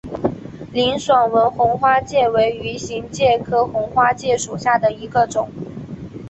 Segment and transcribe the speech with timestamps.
[0.71, 5.47] 林爽文红花介为鱼形介科红花介属下的一个种。